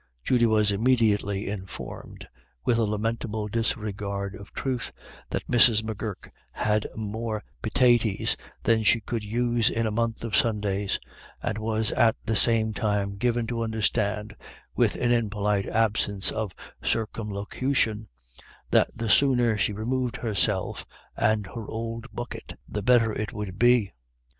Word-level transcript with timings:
Judy 0.23 0.47
was 0.47 0.71
immediately 0.71 1.47
informed, 1.47 2.27
with 2.65 2.79
a 2.79 2.85
lamentable 2.85 3.47
disregard 3.47 4.33
of 4.33 4.51
truth, 4.51 4.91
that 5.29 5.45
Mrs. 5.47 5.83
M'Gurk 5.83 6.31
had 6.53 6.87
more 6.95 7.43
pitaties 7.61 8.35
than 8.63 8.81
she 8.81 8.99
could 8.99 9.23
use 9.23 9.69
in 9.69 9.85
a 9.85 9.91
month 9.91 10.23
of 10.23 10.35
Sundays, 10.35 10.99
and 11.43 11.59
was 11.59 11.91
at 11.91 12.15
the 12.25 12.35
same 12.35 12.73
time 12.73 13.17
given 13.17 13.45
to 13.45 13.61
understand, 13.61 14.35
with 14.75 14.95
an 14.95 15.11
impolite 15.11 15.67
absence 15.67 16.31
of 16.31 16.55
circumlocution, 16.81 18.07
that 18.71 18.87
the 18.95 19.07
sooner 19.07 19.55
she 19.55 19.71
removed 19.71 20.15
herself 20.15 20.83
and 21.15 21.45
her 21.45 21.67
ould 21.69 22.07
bucket, 22.11 22.57
the 22.67 22.81
better 22.81 23.13
it 23.13 23.33
would 23.33 23.59
be. 23.59 23.93